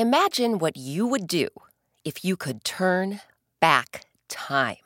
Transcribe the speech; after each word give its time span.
Imagine 0.00 0.58
what 0.58 0.78
you 0.78 1.06
would 1.06 1.26
do 1.26 1.48
if 2.06 2.24
you 2.24 2.34
could 2.34 2.64
turn 2.64 3.20
back 3.60 4.06
time. 4.30 4.78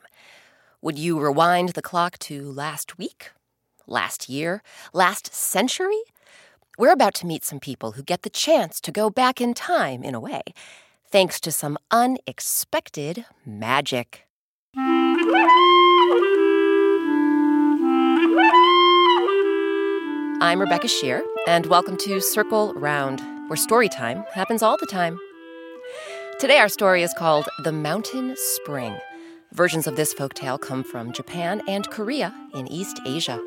Would 0.81 0.99
you 0.99 1.17
rewind 1.17 1.69
the 1.69 1.81
clock 1.81 2.19
to 2.27 2.51
last 2.51 2.97
week, 2.97 3.31
last 3.87 4.27
year, 4.27 4.61
last 4.91 5.33
century? 5.33 6.01
We're 6.77 6.91
about 6.91 7.13
to 7.13 7.25
meet 7.25 7.45
some 7.45 7.61
people 7.61 7.93
who 7.93 8.03
get 8.03 8.23
the 8.23 8.29
chance 8.29 8.81
to 8.81 8.91
go 8.91 9.09
back 9.09 9.39
in 9.39 9.53
time, 9.53 10.03
in 10.03 10.15
a 10.15 10.19
way, 10.19 10.41
thanks 11.09 11.39
to 11.39 11.51
some 11.53 11.77
unexpected 11.91 13.23
magic. 13.45 14.27
I'm 20.41 20.59
Rebecca 20.59 20.87
Sheir, 20.87 21.21
and 21.47 21.67
welcome 21.67 21.95
to 21.99 22.19
Circle 22.19 22.73
Round 22.73 23.34
where 23.47 23.57
story 23.57 23.87
time 23.87 24.23
happens 24.33 24.63
all 24.63 24.75
the 24.77 24.87
time. 24.87 25.19
Today, 26.39 26.57
our 26.57 26.67
story 26.67 27.03
is 27.03 27.13
called 27.13 27.47
The 27.63 27.71
Mountain 27.71 28.35
Spring. 28.37 28.97
Versions 29.51 29.85
of 29.85 29.95
this 29.95 30.13
folk 30.13 30.33
tale 30.33 30.57
come 30.57 30.83
from 30.83 31.13
Japan 31.13 31.61
and 31.67 31.87
Korea 31.91 32.33
in 32.55 32.67
East 32.67 32.99
Asia. 33.05 33.39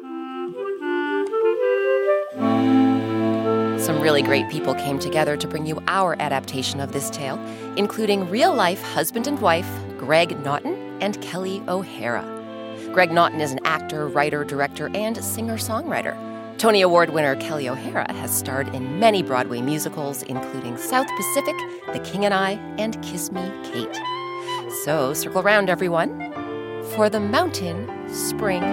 Some 3.78 4.00
really 4.00 4.22
great 4.22 4.48
people 4.48 4.74
came 4.74 5.00
together 5.00 5.36
to 5.36 5.48
bring 5.48 5.66
you 5.66 5.82
our 5.88 6.14
adaptation 6.20 6.78
of 6.78 6.92
this 6.92 7.10
tale, 7.10 7.38
including 7.76 8.30
real 8.30 8.54
life 8.54 8.80
husband 8.82 9.26
and 9.26 9.40
wife 9.40 9.68
Greg 9.98 10.38
Naughton 10.44 11.02
and 11.02 11.18
Kelli 11.18 11.66
O'Hara. 11.68 12.24
Greg 12.92 13.10
Naughton 13.10 13.40
is 13.40 13.50
an 13.50 13.60
actor, 13.64 14.06
writer, 14.06 14.44
director, 14.44 14.90
and 14.94 15.22
singer 15.22 15.56
songwriter. 15.56 16.16
Tony 16.58 16.82
Award 16.82 17.10
winner 17.10 17.36
Kelli 17.36 17.70
O'Hara 17.70 18.12
has 18.14 18.36
starred 18.36 18.74
in 18.74 18.98
many 18.98 19.22
Broadway 19.22 19.60
musicals, 19.60 20.24
including 20.24 20.76
South 20.76 21.06
Pacific, 21.16 21.54
The 21.92 22.00
King 22.00 22.24
and 22.24 22.34
I, 22.34 22.54
and 22.78 23.00
Kiss 23.00 23.30
Me, 23.30 23.48
Kate. 23.62 23.96
So 24.82 25.14
circle 25.14 25.40
around, 25.40 25.70
everyone, 25.70 26.32
for 26.96 27.08
the 27.08 27.20
mountain 27.20 27.88
spring. 28.12 28.64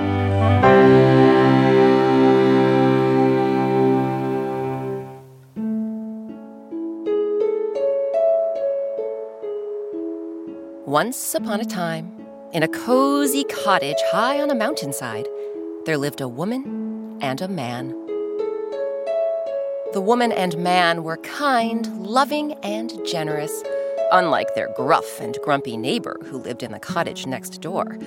Once 10.88 11.36
upon 11.36 11.62
a 11.62 11.66
time, 11.66 12.12
in 12.52 12.64
a 12.64 12.68
cozy 12.68 13.44
cottage 13.44 14.02
high 14.12 14.42
on 14.42 14.50
a 14.50 14.56
mountainside, 14.56 15.28
there 15.86 16.00
lived 16.00 16.20
a 16.20 16.28
woman 16.28 16.85
and 17.22 17.42
a 17.42 17.48
man. 17.48 17.90
The 19.94 20.02
woman 20.02 20.32
and 20.32 20.58
man 20.58 21.04
were 21.04 21.18
kind, 21.18 22.06
loving, 22.06 22.54
and 22.64 22.92
generous, 23.06 23.64
unlike 24.12 24.54
their 24.54 24.74
gruff 24.76 25.20
and 25.22 25.38
grumpy 25.44 25.78
neighbor 25.78 26.18
who 26.26 26.38
lived 26.38 26.64
in 26.64 26.72
the 26.72 26.80
cottage 26.80 27.26
next 27.26 27.62
door. 27.62 27.98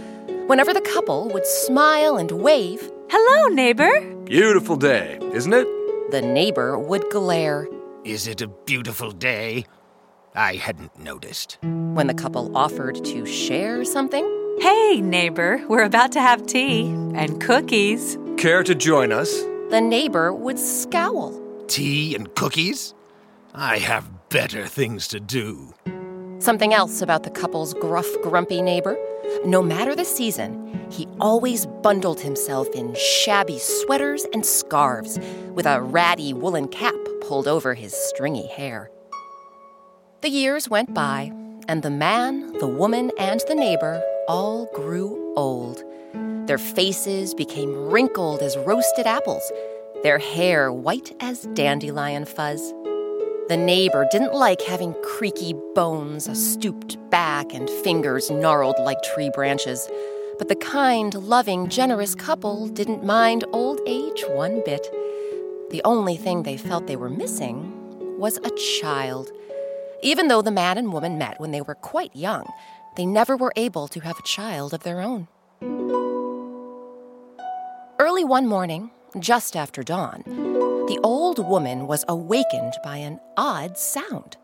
Whenever 0.46 0.74
the 0.74 0.80
couple 0.82 1.28
would 1.28 1.46
smile 1.46 2.16
and 2.16 2.30
wave, 2.30 2.90
Hello, 3.10 3.48
neighbor! 3.48 4.00
Beautiful 4.24 4.76
day, 4.76 5.18
isn't 5.32 5.54
it? 5.54 5.66
The 6.10 6.20
neighbor 6.20 6.78
would 6.78 7.08
glare. 7.10 7.66
Is 8.04 8.26
it 8.26 8.42
a 8.42 8.48
beautiful 8.48 9.10
day? 9.10 9.64
I 10.34 10.56
hadn't 10.56 10.98
noticed. 10.98 11.58
When 11.62 12.06
the 12.06 12.14
couple 12.14 12.54
offered 12.56 13.02
to 13.06 13.24
share 13.24 13.84
something, 13.84 14.26
Hey, 14.60 15.00
neighbor, 15.00 15.64
we're 15.68 15.84
about 15.84 16.12
to 16.12 16.20
have 16.20 16.44
tea 16.46 16.88
and 17.14 17.40
cookies. 17.40 18.18
Care 18.38 18.62
to 18.62 18.74
join 18.76 19.10
us? 19.10 19.42
The 19.70 19.80
neighbor 19.80 20.32
would 20.32 20.60
scowl. 20.60 21.34
Tea 21.66 22.14
and 22.14 22.32
cookies? 22.36 22.94
I 23.52 23.78
have 23.78 24.28
better 24.28 24.68
things 24.68 25.08
to 25.08 25.18
do. 25.18 25.74
Something 26.38 26.72
else 26.72 27.02
about 27.02 27.24
the 27.24 27.30
couple's 27.30 27.74
gruff, 27.74 28.06
grumpy 28.22 28.62
neighbor. 28.62 28.96
No 29.44 29.60
matter 29.60 29.96
the 29.96 30.04
season, 30.04 30.86
he 30.88 31.08
always 31.20 31.66
bundled 31.66 32.20
himself 32.20 32.68
in 32.76 32.94
shabby 32.94 33.58
sweaters 33.58 34.24
and 34.32 34.46
scarves, 34.46 35.18
with 35.54 35.66
a 35.66 35.82
ratty 35.82 36.32
woolen 36.32 36.68
cap 36.68 36.94
pulled 37.22 37.48
over 37.48 37.74
his 37.74 37.92
stringy 37.92 38.46
hair. 38.46 38.88
The 40.20 40.30
years 40.30 40.70
went 40.70 40.94
by, 40.94 41.32
and 41.66 41.82
the 41.82 41.90
man, 41.90 42.52
the 42.58 42.68
woman, 42.68 43.10
and 43.18 43.42
the 43.48 43.56
neighbor 43.56 44.00
all 44.28 44.66
grew 44.76 45.34
old. 45.36 45.82
Their 46.48 46.56
faces 46.56 47.34
became 47.34 47.90
wrinkled 47.90 48.40
as 48.40 48.56
roasted 48.56 49.06
apples, 49.06 49.52
their 50.02 50.16
hair 50.16 50.72
white 50.72 51.14
as 51.20 51.42
dandelion 51.52 52.24
fuzz. 52.24 52.72
The 53.48 53.58
neighbor 53.58 54.08
didn't 54.10 54.32
like 54.32 54.62
having 54.62 54.94
creaky 55.02 55.54
bones, 55.74 56.26
a 56.26 56.34
stooped 56.34 56.96
back, 57.10 57.52
and 57.52 57.68
fingers 57.68 58.30
gnarled 58.30 58.78
like 58.78 58.96
tree 59.02 59.30
branches. 59.34 59.90
But 60.38 60.48
the 60.48 60.56
kind, 60.56 61.12
loving, 61.12 61.68
generous 61.68 62.14
couple 62.14 62.66
didn't 62.68 63.04
mind 63.04 63.44
old 63.52 63.82
age 63.86 64.24
one 64.28 64.62
bit. 64.64 64.88
The 65.68 65.82
only 65.84 66.16
thing 66.16 66.44
they 66.44 66.56
felt 66.56 66.86
they 66.86 66.96
were 66.96 67.10
missing 67.10 68.18
was 68.18 68.38
a 68.38 68.80
child. 68.80 69.30
Even 70.02 70.28
though 70.28 70.40
the 70.40 70.50
man 70.50 70.78
and 70.78 70.94
woman 70.94 71.18
met 71.18 71.38
when 71.38 71.50
they 71.50 71.60
were 71.60 71.74
quite 71.74 72.16
young, 72.16 72.50
they 72.96 73.04
never 73.04 73.36
were 73.36 73.52
able 73.54 73.86
to 73.88 74.00
have 74.00 74.18
a 74.18 74.22
child 74.22 74.72
of 74.72 74.82
their 74.82 75.02
own. 75.02 75.28
Early 78.00 78.22
one 78.22 78.46
morning, 78.46 78.92
just 79.18 79.56
after 79.56 79.82
dawn, 79.82 80.22
the 80.86 81.00
old 81.02 81.40
woman 81.40 81.88
was 81.88 82.04
awakened 82.06 82.74
by 82.84 82.98
an 82.98 83.18
odd 83.36 83.76
sound. 83.76 84.36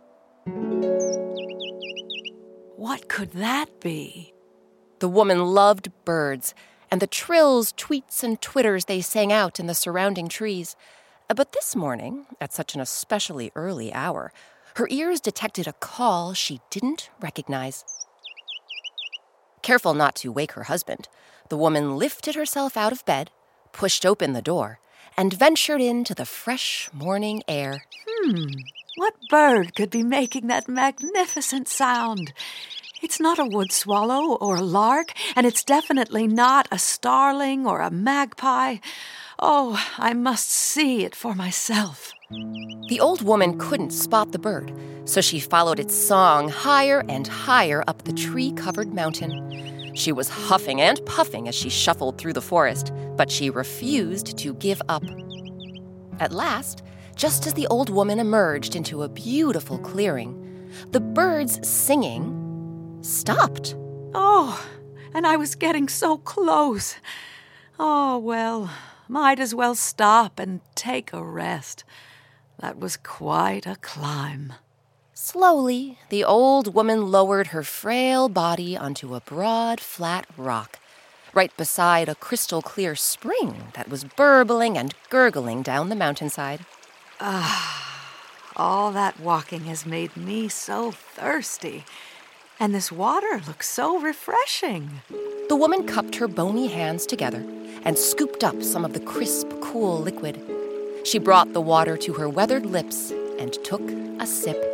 What 2.75 3.09
could 3.09 3.31
that 3.35 3.81
be? 3.81 4.35
The 4.99 5.09
woman 5.09 5.45
loved 5.45 5.93
birds 6.05 6.53
and 6.91 7.01
the 7.01 7.07
trills, 7.07 7.73
tweets, 7.75 8.25
and 8.25 8.41
twitters 8.41 8.87
they 8.87 9.01
sang 9.01 9.33
out 9.33 9.61
in 9.61 9.69
the 9.69 9.75
surrounding 9.77 10.27
trees. 10.29 10.75
But 11.29 11.53
this 11.53 11.77
morning, 11.77 12.27
at 12.41 12.53
such 12.53 12.75
an 12.75 12.81
especially 12.81 13.53
early 13.55 13.93
hour, 13.93 14.33
her 14.75 14.89
ears 14.91 15.21
detected 15.21 15.69
a 15.69 15.75
call 15.75 16.35
she 16.35 16.61
didn't 16.71 17.09
recognize. 17.21 17.85
Careful 19.63 19.95
not 19.95 20.17
to 20.17 20.33
wake 20.33 20.53
her 20.53 20.65
husband, 20.65 21.07
the 21.51 21.57
woman 21.57 21.97
lifted 21.97 22.35
herself 22.35 22.77
out 22.77 22.93
of 22.93 23.05
bed 23.05 23.31
pushed 23.75 24.07
open 24.07 24.33
the 24.33 24.41
door, 24.41 24.79
and 25.17 25.35
ventured 25.35 25.83
into 25.83 26.15
the 26.15 26.25
fresh 26.25 26.89
morning 26.93 27.43
air. 27.47 27.85
Hmm, 28.09 28.47
what 28.97 29.15
bird 29.29 29.75
could 29.75 29.91
be 29.91 30.03
making 30.03 30.47
that 30.47 30.69
magnificent 30.69 31.69
sound? 31.69 32.33
It's 33.03 33.21
not 33.21 33.39
a 33.39 33.45
wood 33.45 33.71
swallow 33.71 34.37
or 34.37 34.57
a 34.57 34.63
lark, 34.63 35.13
and 35.37 35.47
it's 35.47 35.63
definitely 35.63 36.27
not 36.27 36.69
a 36.73 36.79
starling 36.79 37.67
or 37.67 37.81
a 37.81 37.91
magpie. 37.91 38.77
Oh, 39.39 39.79
I 39.99 40.15
must 40.15 40.49
see 40.51 41.05
it 41.05 41.15
for 41.15 41.35
myself. 41.35 42.15
The 42.89 43.01
old 43.01 43.21
woman 43.21 43.59
couldn't 43.59 43.91
spot 43.91 44.33
the 44.33 44.39
bird, 44.39 44.73
so 45.05 45.21
she 45.21 45.39
followed 45.39 45.81
its 45.81 45.95
song 45.95 46.49
higher 46.49 47.05
and 47.09 47.27
higher 47.27 47.85
up 47.87 48.05
the 48.05 48.13
tree 48.13 48.53
covered 48.53 48.95
mountain. 48.95 49.74
She 49.95 50.13
was 50.13 50.29
huffing 50.29 50.81
and 50.81 51.05
puffing 51.07 51.49
as 51.49 51.55
she 51.55 51.71
shuffled 51.71 52.19
through 52.19 52.33
the 52.33 52.43
forest, 52.43 52.93
but 53.17 53.31
she 53.31 53.49
refused 53.49 54.37
to 54.39 54.55
give 54.55 54.83
up. 54.89 55.05
At 56.21 56.33
last, 56.33 56.83
just 57.17 57.47
as 57.47 57.55
the 57.55 57.67
old 57.69 57.91
woman 57.91 58.19
emerged 58.19 58.75
into 58.77 59.03
a 59.03 59.09
beautiful 59.09 59.79
clearing, 59.79 60.71
the 60.91 61.01
birds 61.01 61.67
singing 61.67 62.99
stopped. 63.03 63.77
Oh, 64.15 64.65
and 65.13 65.27
I 65.27 65.37
was 65.37 65.55
getting 65.55 65.89
so 65.89 66.19
close. 66.19 66.97
Oh, 67.79 68.19
well, 68.19 68.71
might 69.09 69.39
as 69.39 69.55
well 69.55 69.75
stop 69.75 70.41
and 70.41 70.61
take 70.75 71.13
a 71.13 71.23
rest. 71.23 71.85
That 72.59 72.79
was 72.79 72.97
quite 72.97 73.67
a 73.67 73.77
climb. 73.77 74.55
Slowly, 75.17 76.01
the 76.09 76.25
old 76.25 76.75
woman 76.75 77.13
lowered 77.13 77.49
her 77.49 77.63
frail 77.63 78.29
body 78.29 78.77
onto 78.77 79.15
a 79.15 79.21
broad, 79.21 79.79
flat 79.79 80.27
rock, 80.37 80.81
right 81.33 81.57
beside 81.57 82.09
a 82.09 82.17
crystal 82.17 82.61
clear 82.61 82.97
spring 82.97 83.69
that 83.75 83.89
was 83.89 84.03
burbling 84.03 84.77
and 84.77 84.93
gurgling 85.11 85.63
down 85.63 85.89
the 85.89 85.95
mountainside. 85.95 86.67
Ah, 87.21 88.11
all 88.57 88.91
that 88.91 89.21
walking 89.21 89.67
has 89.67 89.87
made 89.87 90.17
me 90.17 90.49
so 90.49 90.91
thirsty. 90.91 91.85
And 92.59 92.75
this 92.75 92.91
water 92.91 93.41
looks 93.47 93.69
so 93.69 94.01
refreshing. 94.01 95.01
The 95.49 95.57
woman 95.57 95.87
cupped 95.87 96.17
her 96.17 96.27
bony 96.27 96.67
hands 96.67 97.07
together 97.07 97.47
and 97.85 97.97
scooped 97.97 98.43
up 98.43 98.65
some 98.65 98.85
of 98.85 98.95
the 98.95 99.01
crisp, 99.01 99.49
cool 99.61 100.01
liquid. 100.01 100.41
She 101.05 101.21
brought 101.21 101.53
the 101.53 101.61
water 101.61 101.97
to 101.99 102.15
her 102.15 102.29
weathered 102.29 102.67
lips 102.67 103.13
and 103.39 103.53
took 103.63 103.89
a 104.19 104.27
sip. 104.27 104.74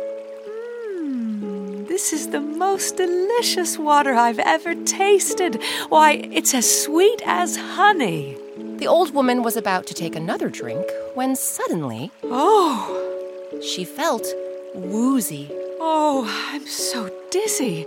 This 1.91 2.13
is 2.13 2.29
the 2.29 2.39
most 2.39 2.95
delicious 2.95 3.77
water 3.77 4.13
I've 4.13 4.39
ever 4.39 4.75
tasted. 4.75 5.61
Why, 5.89 6.13
it's 6.31 6.53
as 6.53 6.83
sweet 6.83 7.21
as 7.25 7.57
honey. 7.57 8.37
The 8.77 8.87
old 8.87 9.13
woman 9.13 9.43
was 9.43 9.57
about 9.57 9.87
to 9.87 9.93
take 9.93 10.15
another 10.15 10.49
drink 10.49 10.85
when 11.15 11.35
suddenly. 11.35 12.09
Oh! 12.23 12.79
She 13.61 13.83
felt 13.83 14.25
woozy. 14.73 15.49
Oh, 15.81 16.23
I'm 16.53 16.65
so 16.65 17.11
dizzy 17.29 17.85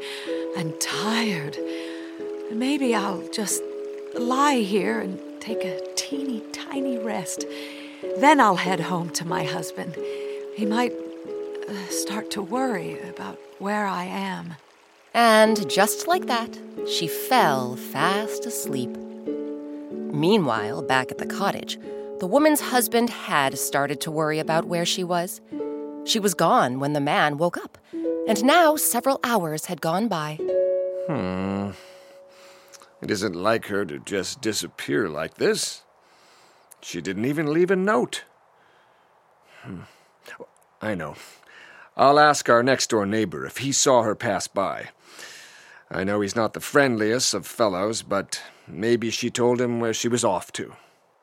and 0.55 0.79
tired. 0.83 1.57
Maybe 2.53 2.95
I'll 2.95 3.27
just 3.29 3.62
lie 4.12 4.59
here 4.59 5.00
and 5.00 5.19
take 5.41 5.65
a 5.65 5.81
teeny 5.97 6.43
tiny 6.53 6.99
rest. 6.99 7.47
Then 8.19 8.39
I'll 8.39 8.57
head 8.57 8.81
home 8.81 9.09
to 9.15 9.27
my 9.27 9.45
husband. 9.45 9.97
He 10.55 10.67
might 10.67 10.93
start 11.90 12.31
to 12.32 12.43
worry 12.43 13.00
about 13.08 13.38
where 13.58 13.87
I 13.87 14.05
am. 14.05 14.55
And 15.14 15.69
just 15.70 16.08
like 16.08 16.26
that, 16.26 16.58
she 16.88 17.06
fell 17.06 17.76
fast 17.76 18.46
asleep. 18.46 18.90
Meanwhile, 19.90 20.82
back 20.82 21.11
at 21.11 21.19
the 21.19 21.26
cottage, 21.26 21.78
the 22.20 22.26
woman's 22.26 22.61
husband 22.61 23.11
had 23.11 23.58
started 23.58 24.00
to 24.02 24.11
worry 24.11 24.38
about 24.38 24.66
where 24.66 24.84
she 24.84 25.05
was. 25.05 25.40
She 26.05 26.19
was 26.19 26.34
gone 26.34 26.81
when 26.81 26.93
the 26.93 27.00
man 27.00 27.38
woke 27.38 27.56
up, 27.56 27.78
and 28.28 28.44
now 28.44 28.76
several 28.76 29.20
hours 29.25 29.66
had 29.66 29.81
gone 29.81 30.08
by. 30.08 30.38
Hmm. 31.08 31.70
It 33.02 33.11
isn't 33.11 33.34
like 33.34 33.66
her 33.66 33.84
to 33.84 33.99
just 33.99 34.40
disappear 34.40 35.08
like 35.08 35.34
this. 35.34 35.82
She 36.81 37.00
didn't 37.00 37.25
even 37.25 37.52
leave 37.52 37.70
a 37.70 37.76
note. 37.76 38.25
Hmm. 39.62 39.82
I 40.81 40.94
know. 40.94 41.16
I'll 41.96 42.19
ask 42.19 42.49
our 42.49 42.62
next 42.62 42.91
door 42.91 43.06
neighbor 43.06 43.46
if 43.46 43.58
he 43.58 43.70
saw 43.70 44.02
her 44.02 44.17
pass 44.17 44.49
by. 44.49 44.88
I 45.88 46.02
know 46.02 46.23
he's 46.23 46.35
not 46.35 46.52
the 46.52 46.61
friendliest 46.61 47.35
of 47.35 47.46
fellows, 47.46 48.02
but 48.02 48.43
maybe 48.67 49.11
she 49.11 49.31
told 49.31 49.61
him 49.61 49.79
where 49.79 49.94
she 49.94 50.08
was 50.08 50.25
off 50.25 50.50
to. 50.55 50.75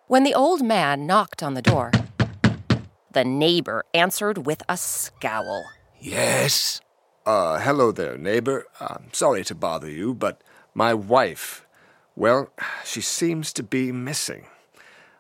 When 0.08 0.24
the 0.24 0.34
old 0.34 0.62
man 0.62 1.06
knocked 1.06 1.44
on 1.44 1.56
the 1.56 1.62
door, 1.62 1.92
the 3.12 3.26
neighbor 3.26 3.84
answered 3.94 4.46
with 4.46 4.64
a 4.70 4.78
scowl. 4.78 5.66
Yes? 6.00 6.80
Uh, 7.26 7.60
hello 7.60 7.92
there, 7.92 8.18
neighbor. 8.18 8.66
I'm 8.80 9.10
sorry 9.12 9.44
to 9.46 9.56
bother 9.56 9.90
you, 9.90 10.14
but 10.14 10.42
my 10.74 10.94
wife, 10.94 11.66
well, 12.16 12.50
she 12.86 13.02
seems 13.02 13.52
to 13.54 13.64
be 13.64 13.92
missing. 13.92 14.46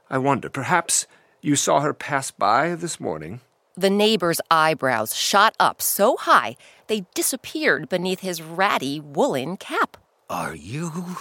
I 0.09 0.17
wonder, 0.17 0.49
perhaps 0.49 1.07
you 1.41 1.57
saw 1.57 1.81
her 1.81 1.93
pass 1.93 2.31
by 2.31 2.73
this 2.75 3.01
morning? 3.01 3.41
The 3.81 3.89
neighbor's 3.89 4.39
eyebrows 4.51 5.15
shot 5.15 5.55
up 5.59 5.81
so 5.81 6.15
high 6.15 6.55
they 6.85 7.05
disappeared 7.15 7.89
beneath 7.89 8.19
his 8.19 8.39
ratty 8.39 8.99
woolen 8.99 9.57
cap. 9.57 9.97
Are 10.29 10.53
you 10.53 11.17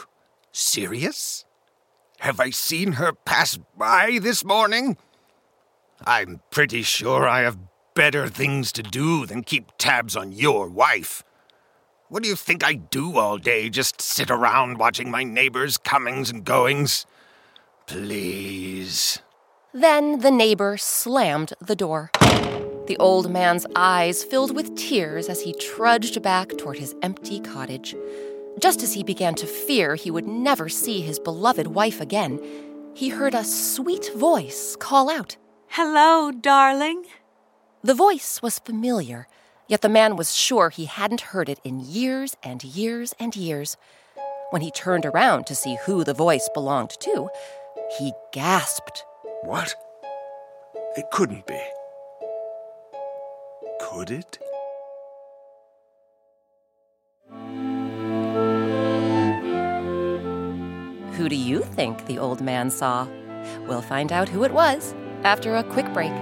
serious? 0.52 1.46
Have 2.18 2.38
I 2.38 2.50
seen 2.50 2.92
her 2.92 3.14
pass 3.14 3.58
by 3.78 4.18
this 4.20 4.44
morning? 4.44 4.98
I'm 6.04 6.42
pretty 6.50 6.82
sure 6.82 7.26
I 7.26 7.40
have 7.40 7.56
better 7.94 8.28
things 8.28 8.72
to 8.72 8.82
do 8.82 9.24
than 9.24 9.42
keep 9.42 9.72
tabs 9.78 10.14
on 10.14 10.30
your 10.30 10.68
wife. 10.68 11.24
What 12.10 12.22
do 12.22 12.28
you 12.28 12.36
think 12.36 12.62
I 12.62 12.74
do 12.74 13.16
all 13.16 13.38
day? 13.38 13.70
Just 13.70 14.02
sit 14.02 14.30
around 14.30 14.76
watching 14.76 15.10
my 15.10 15.24
neighbors' 15.24 15.78
comings 15.78 16.28
and 16.28 16.44
goings? 16.44 17.06
Please. 17.86 19.22
Then 19.72 20.18
the 20.18 20.32
neighbor 20.32 20.76
slammed 20.76 21.52
the 21.60 21.76
door. 21.76 22.10
The 22.88 22.96
old 22.98 23.30
man's 23.30 23.66
eyes 23.76 24.24
filled 24.24 24.52
with 24.52 24.74
tears 24.74 25.28
as 25.28 25.42
he 25.42 25.52
trudged 25.52 26.20
back 26.22 26.58
toward 26.58 26.78
his 26.78 26.96
empty 27.02 27.38
cottage. 27.38 27.94
Just 28.58 28.82
as 28.82 28.94
he 28.94 29.04
began 29.04 29.36
to 29.36 29.46
fear 29.46 29.94
he 29.94 30.10
would 30.10 30.26
never 30.26 30.68
see 30.68 31.02
his 31.02 31.20
beloved 31.20 31.68
wife 31.68 32.00
again, 32.00 32.40
he 32.94 33.10
heard 33.10 33.32
a 33.32 33.44
sweet 33.44 34.10
voice 34.16 34.74
call 34.74 35.08
out. 35.08 35.36
Hello, 35.68 36.32
darling. 36.32 37.04
The 37.84 37.94
voice 37.94 38.42
was 38.42 38.58
familiar, 38.58 39.28
yet 39.68 39.82
the 39.82 39.88
man 39.88 40.16
was 40.16 40.34
sure 40.34 40.70
he 40.70 40.86
hadn't 40.86 41.20
heard 41.20 41.48
it 41.48 41.60
in 41.62 41.78
years 41.78 42.36
and 42.42 42.64
years 42.64 43.14
and 43.20 43.36
years. 43.36 43.76
When 44.50 44.62
he 44.62 44.72
turned 44.72 45.06
around 45.06 45.46
to 45.46 45.54
see 45.54 45.78
who 45.86 46.02
the 46.02 46.12
voice 46.12 46.50
belonged 46.52 46.96
to, 47.02 47.28
he 48.00 48.12
gasped. 48.32 49.04
What? 49.42 49.74
It 50.96 51.06
couldn't 51.10 51.46
be. 51.46 51.58
Could 53.80 54.10
it? 54.10 54.38
Who 61.16 61.28
do 61.28 61.36
you 61.36 61.60
think 61.60 62.04
the 62.06 62.18
old 62.18 62.42
man 62.42 62.70
saw? 62.70 63.06
We'll 63.66 63.80
find 63.80 64.12
out 64.12 64.28
who 64.28 64.44
it 64.44 64.52
was 64.52 64.94
after 65.24 65.56
a 65.56 65.64
quick 65.64 65.90
break. 65.94 66.12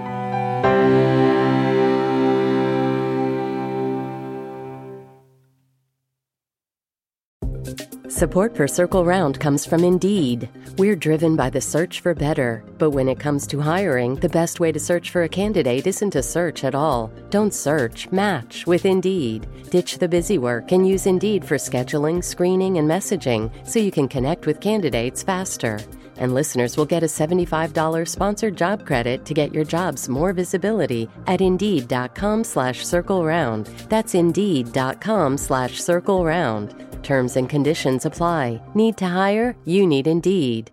Support 8.19 8.57
for 8.57 8.67
Circle 8.67 9.05
Round 9.05 9.39
comes 9.39 9.65
from 9.65 9.81
Indeed. 9.81 10.49
We're 10.77 10.97
driven 10.97 11.37
by 11.37 11.49
the 11.49 11.61
search 11.61 12.01
for 12.01 12.13
better, 12.13 12.65
but 12.77 12.89
when 12.89 13.07
it 13.07 13.17
comes 13.17 13.47
to 13.47 13.61
hiring, 13.61 14.15
the 14.15 14.27
best 14.27 14.59
way 14.59 14.73
to 14.73 14.79
search 14.79 15.11
for 15.11 15.23
a 15.23 15.29
candidate 15.29 15.87
isn't 15.87 16.11
to 16.11 16.21
search 16.21 16.65
at 16.65 16.75
all. 16.75 17.13
Don't 17.29 17.53
search, 17.53 18.11
match 18.11 18.67
with 18.67 18.85
Indeed. 18.85 19.47
Ditch 19.69 19.99
the 19.99 20.09
busy 20.09 20.37
work 20.37 20.73
and 20.73 20.85
use 20.85 21.05
Indeed 21.05 21.45
for 21.45 21.55
scheduling, 21.55 22.21
screening, 22.21 22.77
and 22.77 22.91
messaging 22.91 23.49
so 23.65 23.79
you 23.79 23.89
can 23.89 24.09
connect 24.09 24.45
with 24.45 24.59
candidates 24.59 25.23
faster. 25.23 25.79
And 26.19 26.33
listeners 26.33 26.77
will 26.77 26.85
get 26.85 27.01
a 27.01 27.07
$75 27.07 28.07
sponsored 28.07 28.55
job 28.55 28.85
credit 28.85 29.25
to 29.25 29.33
get 29.33 29.53
your 29.53 29.63
jobs 29.63 30.07
more 30.07 30.31
visibility 30.33 31.07
at 31.25 31.41
Indeed.com 31.41 32.43
slash 32.43 32.85
Circle 32.85 33.25
Round. 33.25 33.65
That's 33.89 34.13
Indeed.com 34.13 35.37
slash 35.37 35.81
Circle 35.81 36.23
Round. 36.23 36.75
Terms 37.03 37.35
and 37.35 37.49
conditions 37.49 38.05
apply. 38.05 38.61
Need 38.75 38.97
to 38.97 39.07
hire? 39.07 39.55
You 39.65 39.87
need 39.87 40.05
Indeed. 40.05 40.71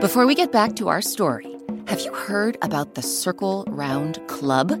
Before 0.00 0.26
we 0.28 0.36
get 0.36 0.52
back 0.52 0.76
to 0.76 0.86
our 0.86 1.02
story, 1.02 1.56
have 1.88 2.00
you 2.00 2.14
heard 2.14 2.56
about 2.62 2.94
the 2.94 3.02
Circle 3.02 3.64
Round 3.66 4.24
Club? 4.28 4.80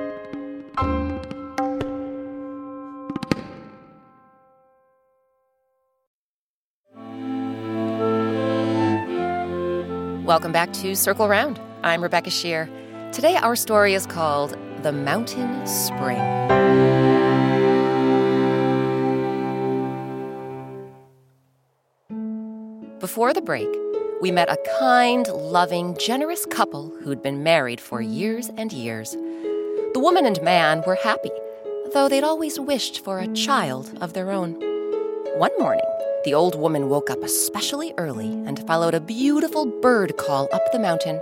Welcome 10.31 10.53
back 10.53 10.71
to 10.75 10.95
Circle 10.95 11.27
Round. 11.27 11.59
I'm 11.83 12.01
Rebecca 12.01 12.29
Sheir. 12.29 12.69
Today, 13.11 13.35
our 13.35 13.53
story 13.53 13.93
is 13.93 14.05
called 14.05 14.57
The 14.81 14.93
Mountain 14.93 15.67
Spring. 15.67 16.21
Before 23.01 23.33
the 23.33 23.41
break, 23.41 23.67
we 24.21 24.31
met 24.31 24.49
a 24.49 24.57
kind, 24.79 25.27
loving, 25.27 25.97
generous 25.97 26.45
couple 26.45 26.95
who'd 27.03 27.21
been 27.21 27.43
married 27.43 27.81
for 27.81 28.01
years 28.01 28.49
and 28.55 28.71
years. 28.71 29.11
The 29.11 29.99
woman 29.99 30.25
and 30.25 30.41
man 30.41 30.81
were 30.87 30.95
happy, 30.95 31.31
though 31.93 32.07
they'd 32.07 32.23
always 32.23 32.57
wished 32.57 33.03
for 33.03 33.19
a 33.19 33.27
child 33.33 33.97
of 33.99 34.13
their 34.13 34.31
own. 34.31 34.53
One 35.35 35.51
morning, 35.59 35.90
the 36.23 36.33
old 36.33 36.55
woman 36.55 36.89
woke 36.89 37.09
up 37.09 37.23
especially 37.23 37.93
early 37.97 38.31
and 38.45 38.65
followed 38.67 38.93
a 38.93 38.99
beautiful 39.01 39.65
bird 39.65 40.17
call 40.17 40.47
up 40.53 40.71
the 40.71 40.79
mountain. 40.79 41.19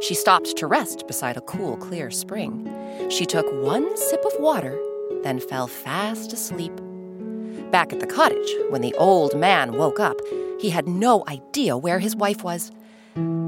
She 0.00 0.14
stopped 0.14 0.56
to 0.56 0.66
rest 0.66 1.06
beside 1.06 1.36
a 1.36 1.42
cool, 1.42 1.76
clear 1.76 2.10
spring. 2.10 2.72
She 3.10 3.26
took 3.26 3.46
one 3.62 3.96
sip 3.96 4.24
of 4.24 4.32
water, 4.40 4.78
then 5.22 5.38
fell 5.38 5.66
fast 5.66 6.32
asleep. 6.32 6.72
Back 7.70 7.92
at 7.92 8.00
the 8.00 8.06
cottage, 8.06 8.54
when 8.70 8.80
the 8.80 8.94
old 8.94 9.38
man 9.38 9.72
woke 9.72 10.00
up, 10.00 10.18
he 10.58 10.70
had 10.70 10.88
no 10.88 11.24
idea 11.28 11.76
where 11.76 11.98
his 11.98 12.16
wife 12.16 12.42
was. 12.42 12.70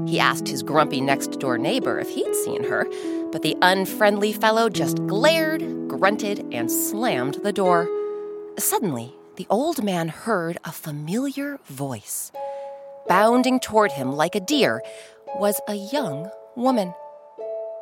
He 0.05 0.19
asked 0.19 0.47
his 0.47 0.61
grumpy 0.61 1.01
next 1.01 1.39
door 1.39 1.57
neighbor 1.57 1.99
if 1.99 2.09
he'd 2.09 2.35
seen 2.35 2.63
her, 2.63 2.85
but 3.31 3.41
the 3.41 3.57
unfriendly 3.61 4.33
fellow 4.33 4.69
just 4.69 4.97
glared, 5.07 5.61
grunted, 5.87 6.45
and 6.53 6.71
slammed 6.71 7.35
the 7.43 7.51
door. 7.51 7.89
Suddenly, 8.57 9.15
the 9.37 9.47
old 9.49 9.83
man 9.83 10.07
heard 10.07 10.57
a 10.63 10.71
familiar 10.71 11.59
voice. 11.65 12.31
Bounding 13.07 13.59
toward 13.59 13.91
him 13.91 14.13
like 14.13 14.35
a 14.35 14.39
deer 14.39 14.81
was 15.35 15.59
a 15.67 15.75
young 15.75 16.29
woman. 16.55 16.93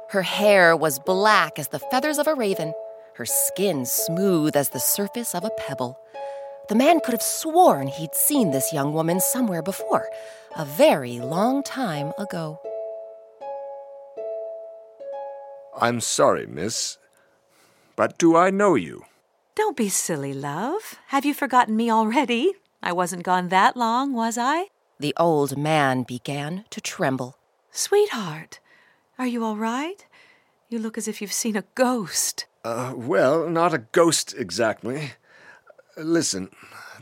Her 0.09 0.23
hair 0.23 0.75
was 0.75 0.99
black 0.99 1.59
as 1.59 1.67
the 1.69 1.79
feathers 1.79 2.17
of 2.17 2.27
a 2.27 2.33
raven, 2.33 2.73
her 3.15 3.25
skin 3.25 3.85
smooth 3.85 4.55
as 4.55 4.69
the 4.69 4.79
surface 4.79 5.35
of 5.35 5.43
a 5.43 5.51
pebble. 5.51 5.99
The 6.69 6.75
man 6.75 6.99
could 6.99 7.13
have 7.13 7.21
sworn 7.21 7.87
he'd 7.87 8.15
seen 8.15 8.51
this 8.51 8.73
young 8.73 8.93
woman 8.93 9.19
somewhere 9.19 9.61
before, 9.61 10.07
a 10.57 10.65
very 10.65 11.19
long 11.19 11.61
time 11.61 12.13
ago. 12.17 12.59
I'm 15.79 15.99
sorry, 15.99 16.45
miss, 16.45 16.97
but 17.95 18.17
do 18.17 18.35
I 18.35 18.49
know 18.49 18.75
you? 18.75 19.03
Don't 19.55 19.77
be 19.77 19.89
silly, 19.89 20.33
love. 20.33 20.99
Have 21.07 21.25
you 21.25 21.33
forgotten 21.33 21.75
me 21.75 21.91
already? 21.91 22.53
I 22.81 22.91
wasn't 22.91 23.23
gone 23.23 23.49
that 23.49 23.77
long, 23.77 24.13
was 24.13 24.37
I? 24.37 24.67
The 24.99 25.13
old 25.17 25.57
man 25.57 26.03
began 26.03 26.65
to 26.71 26.81
tremble. 26.81 27.37
Sweetheart, 27.71 28.59
are 29.19 29.27
you 29.27 29.43
all 29.43 29.57
right? 29.57 30.05
You 30.69 30.79
look 30.79 30.97
as 30.97 31.07
if 31.07 31.21
you've 31.21 31.31
seen 31.31 31.55
a 31.55 31.65
ghost. 31.75 32.45
Uh, 32.63 32.93
well, 32.95 33.47
not 33.47 33.73
a 33.73 33.85
ghost 33.91 34.33
exactly. 34.37 35.11
Listen, 35.97 36.49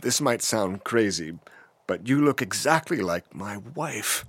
this 0.01 0.19
might 0.19 0.41
sound 0.41 0.83
crazy, 0.83 1.39
but 1.87 2.07
you 2.07 2.21
look 2.21 2.41
exactly 2.41 2.97
like 3.01 3.33
my 3.33 3.57
wife. 3.57 4.25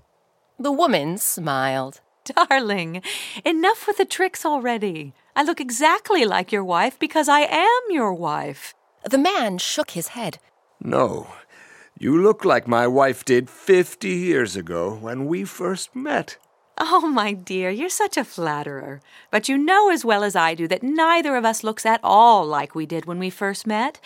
The 0.59 0.73
woman 0.73 1.19
smiled. 1.19 2.01
Darling, 2.25 3.03
enough 3.45 3.89
with 3.89 3.97
the 3.97 4.05
tricks 4.05 4.47
already. 4.47 5.13
I 5.35 5.43
look 5.43 5.61
exactly 5.61 6.25
like 6.25 6.53
your 6.53 6.65
wife 6.65 6.99
because 6.99 7.29
I 7.29 7.41
am 7.41 7.81
your 7.91 8.13
wife. 8.13 8.75
The 9.09 9.19
man 9.19 9.59
shook 9.59 9.93
his 9.93 10.09
head. 10.09 10.39
No, 10.81 11.29
you 11.99 12.21
look 12.21 12.45
like 12.45 12.67
my 12.69 12.87
wife 12.87 13.25
did 13.25 13.49
fifty 13.49 14.11
years 14.11 14.57
ago 14.57 14.95
when 14.95 15.27
we 15.27 15.45
first 15.45 15.95
met. 15.97 16.37
Oh, 16.79 17.07
my 17.07 17.33
dear, 17.33 17.71
you're 17.71 17.89
such 17.89 18.17
a 18.17 18.25
flatterer. 18.25 19.01
But 19.31 19.49
you 19.49 19.57
know 19.57 19.91
as 19.91 20.05
well 20.05 20.25
as 20.25 20.35
I 20.35 20.55
do 20.55 20.67
that 20.69 20.83
neither 20.83 21.37
of 21.37 21.45
us 21.45 21.63
looks 21.63 21.87
at 21.87 22.01
all 22.03 22.45
like 22.45 22.75
we 22.75 22.87
did 22.87 23.05
when 23.05 23.19
we 23.19 23.31
first 23.31 23.67
met. 23.67 24.01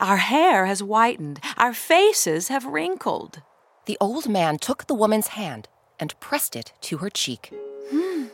Our 0.00 0.18
hair 0.18 0.66
has 0.66 0.80
whitened, 0.80 1.40
our 1.56 1.72
faces 1.72 2.48
have 2.48 2.64
wrinkled. 2.64 3.42
The 3.86 3.98
old 4.00 4.28
man 4.28 4.58
took 4.58 4.86
the 4.86 4.94
woman's 4.94 5.28
hand 5.28 5.68
and 5.98 6.18
pressed 6.20 6.56
it 6.56 6.72
to 6.82 6.98
her 6.98 7.10
cheek. 7.10 7.52
Hmm. 7.90 8.26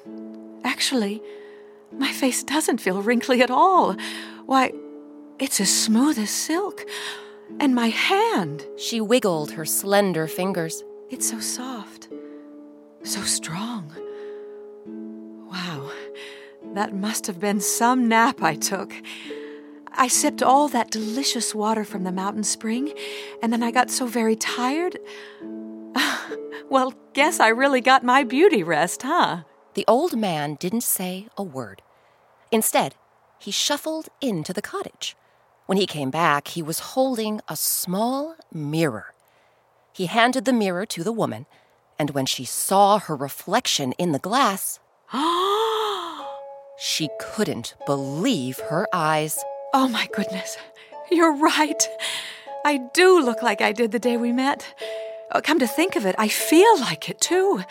Actually, 0.64 1.22
my 1.98 2.12
face 2.12 2.42
doesn't 2.42 2.80
feel 2.80 3.02
wrinkly 3.02 3.42
at 3.42 3.50
all. 3.50 3.96
Why, 4.46 4.72
it's 5.38 5.60
as 5.60 5.74
smooth 5.74 6.18
as 6.18 6.30
silk. 6.30 6.84
And 7.60 7.74
my 7.74 7.88
hand. 7.88 8.66
She 8.76 9.00
wiggled 9.00 9.52
her 9.52 9.64
slender 9.64 10.26
fingers. 10.26 10.82
It's 11.10 11.30
so 11.30 11.38
soft, 11.38 12.08
so 13.04 13.22
strong. 13.22 13.92
Wow, 15.50 15.90
that 16.74 16.94
must 16.94 17.26
have 17.28 17.38
been 17.38 17.60
some 17.60 18.08
nap 18.08 18.42
I 18.42 18.56
took. 18.56 18.92
I 19.92 20.08
sipped 20.08 20.42
all 20.42 20.68
that 20.68 20.90
delicious 20.90 21.54
water 21.54 21.84
from 21.84 22.04
the 22.04 22.12
mountain 22.12 22.44
spring, 22.44 22.92
and 23.42 23.52
then 23.52 23.62
I 23.62 23.70
got 23.70 23.90
so 23.90 24.06
very 24.06 24.36
tired. 24.36 24.98
well, 26.68 26.92
guess 27.14 27.40
I 27.40 27.48
really 27.48 27.80
got 27.80 28.04
my 28.04 28.24
beauty 28.24 28.62
rest, 28.62 29.02
huh? 29.02 29.44
The 29.74 29.84
old 29.86 30.16
man 30.16 30.56
didn't 30.56 30.82
say 30.82 31.28
a 31.38 31.42
word. 31.42 31.82
Instead, 32.50 32.94
he 33.38 33.50
shuffled 33.50 34.08
into 34.20 34.52
the 34.52 34.62
cottage. 34.62 35.16
When 35.66 35.78
he 35.78 35.86
came 35.86 36.10
back, 36.10 36.48
he 36.48 36.62
was 36.62 36.94
holding 36.94 37.40
a 37.48 37.56
small 37.56 38.36
mirror. 38.52 39.12
He 39.92 40.06
handed 40.06 40.44
the 40.44 40.52
mirror 40.52 40.86
to 40.86 41.02
the 41.02 41.12
woman, 41.12 41.46
and 41.98 42.10
when 42.10 42.26
she 42.26 42.44
saw 42.44 42.98
her 42.98 43.16
reflection 43.16 43.92
in 43.92 44.12
the 44.12 44.18
glass, 44.18 44.78
she 46.78 47.08
couldn't 47.18 47.74
believe 47.84 48.58
her 48.68 48.86
eyes. 48.92 49.42
Oh 49.74 49.88
my 49.88 50.08
goodness, 50.12 50.56
you're 51.10 51.34
right. 51.34 51.88
I 52.64 52.78
do 52.94 53.20
look 53.20 53.42
like 53.42 53.60
I 53.60 53.72
did 53.72 53.92
the 53.92 53.98
day 53.98 54.16
we 54.16 54.32
met. 54.32 54.74
Oh, 55.32 55.40
come 55.40 55.58
to 55.58 55.66
think 55.66 55.96
of 55.96 56.06
it, 56.06 56.14
I 56.18 56.28
feel 56.28 56.78
like 56.78 57.08
it 57.08 57.20
too. 57.20 57.64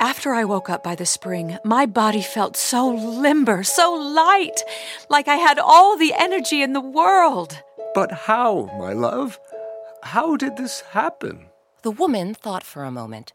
After 0.00 0.34
I 0.34 0.44
woke 0.44 0.68
up 0.68 0.84
by 0.84 0.94
the 0.94 1.06
spring, 1.06 1.58
my 1.64 1.86
body 1.86 2.20
felt 2.20 2.56
so 2.56 2.86
limber, 2.88 3.62
so 3.64 3.94
light, 3.94 4.60
like 5.08 5.26
I 5.26 5.36
had 5.36 5.58
all 5.58 5.96
the 5.96 6.12
energy 6.12 6.60
in 6.60 6.74
the 6.74 6.80
world. 6.80 7.62
But 7.94 8.12
how, 8.12 8.70
my 8.78 8.92
love? 8.92 9.38
How 10.02 10.36
did 10.36 10.56
this 10.56 10.82
happen? 10.92 11.46
The 11.82 11.90
woman 11.90 12.34
thought 12.34 12.62
for 12.62 12.84
a 12.84 12.90
moment. 12.90 13.32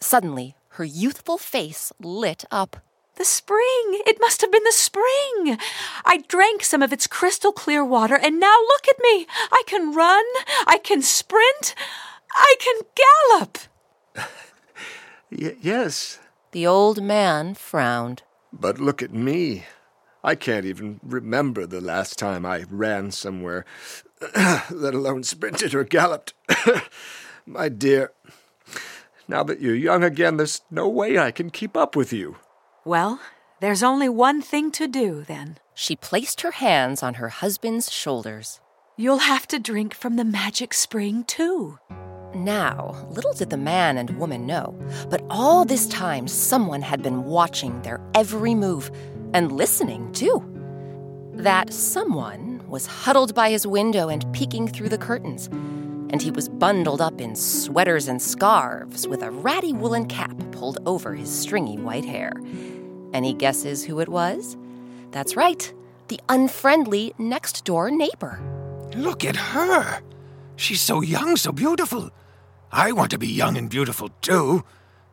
Suddenly, 0.00 0.54
her 0.70 0.84
youthful 0.84 1.38
face 1.38 1.92
lit 1.98 2.44
up. 2.50 2.76
The 3.16 3.24
spring! 3.24 4.02
It 4.06 4.18
must 4.20 4.42
have 4.42 4.52
been 4.52 4.64
the 4.64 4.72
spring! 4.72 5.58
I 6.04 6.24
drank 6.28 6.62
some 6.62 6.82
of 6.82 6.92
its 6.92 7.06
crystal 7.06 7.52
clear 7.52 7.84
water, 7.84 8.16
and 8.16 8.38
now 8.38 8.58
look 8.60 8.86
at 8.88 9.00
me! 9.02 9.26
I 9.50 9.62
can 9.66 9.94
run, 9.94 10.24
I 10.66 10.78
can 10.82 11.00
sprint, 11.00 11.74
I 12.34 12.54
can 12.58 12.80
gallop! 13.30 13.58
Y- 15.38 15.56
yes. 15.60 16.18
The 16.52 16.66
old 16.66 17.02
man 17.02 17.54
frowned. 17.54 18.22
But 18.52 18.78
look 18.78 19.02
at 19.02 19.12
me. 19.12 19.64
I 20.24 20.34
can't 20.34 20.66
even 20.66 21.00
remember 21.02 21.66
the 21.66 21.80
last 21.80 22.18
time 22.18 22.46
I 22.46 22.64
ran 22.70 23.10
somewhere, 23.10 23.64
let 24.70 24.94
alone 24.94 25.24
sprinted 25.24 25.74
or 25.74 25.84
galloped. 25.84 26.34
My 27.46 27.68
dear, 27.68 28.12
now 29.26 29.42
that 29.42 29.60
you're 29.60 29.74
young 29.74 30.04
again, 30.04 30.36
there's 30.36 30.60
no 30.70 30.88
way 30.88 31.18
I 31.18 31.32
can 31.32 31.50
keep 31.50 31.76
up 31.76 31.96
with 31.96 32.12
you. 32.12 32.36
Well, 32.84 33.20
there's 33.60 33.82
only 33.82 34.08
one 34.08 34.42
thing 34.42 34.70
to 34.72 34.86
do, 34.86 35.24
then. 35.26 35.58
She 35.74 35.96
placed 35.96 36.42
her 36.42 36.52
hands 36.52 37.02
on 37.02 37.14
her 37.14 37.30
husband's 37.30 37.90
shoulders. 37.90 38.60
You'll 38.96 39.18
have 39.18 39.48
to 39.48 39.58
drink 39.58 39.94
from 39.94 40.16
the 40.16 40.24
magic 40.24 40.74
spring, 40.74 41.24
too. 41.24 41.78
Now, 42.34 43.06
little 43.10 43.32
did 43.32 43.50
the 43.50 43.56
man 43.56 43.98
and 43.98 44.18
woman 44.18 44.46
know, 44.46 44.74
but 45.10 45.22
all 45.28 45.64
this 45.64 45.86
time 45.86 46.26
someone 46.26 46.82
had 46.82 47.02
been 47.02 47.24
watching 47.24 47.82
their 47.82 48.00
every 48.14 48.54
move 48.54 48.90
and 49.34 49.52
listening, 49.52 50.12
too. 50.12 50.42
That 51.34 51.72
someone 51.72 52.62
was 52.68 52.86
huddled 52.86 53.34
by 53.34 53.50
his 53.50 53.66
window 53.66 54.08
and 54.08 54.30
peeking 54.32 54.66
through 54.68 54.88
the 54.88 54.98
curtains, 54.98 55.48
and 56.10 56.20
he 56.22 56.30
was 56.30 56.48
bundled 56.48 57.00
up 57.00 57.20
in 57.20 57.36
sweaters 57.36 58.08
and 58.08 58.20
scarves 58.20 59.06
with 59.06 59.22
a 59.22 59.30
ratty 59.30 59.72
woolen 59.72 60.06
cap 60.06 60.34
pulled 60.52 60.78
over 60.86 61.14
his 61.14 61.30
stringy 61.30 61.76
white 61.78 62.04
hair. 62.04 62.32
Any 63.12 63.34
guesses 63.34 63.84
who 63.84 64.00
it 64.00 64.08
was? 64.08 64.56
That's 65.10 65.36
right, 65.36 65.72
the 66.08 66.20
unfriendly 66.28 67.14
next 67.18 67.64
door 67.64 67.90
neighbor. 67.90 68.40
Look 68.94 69.24
at 69.24 69.36
her! 69.36 70.02
She's 70.56 70.80
so 70.80 71.00
young, 71.00 71.36
so 71.36 71.52
beautiful. 71.52 72.10
I 72.74 72.92
want 72.92 73.10
to 73.10 73.18
be 73.18 73.28
young 73.28 73.58
and 73.58 73.68
beautiful 73.68 74.08
too. 74.22 74.64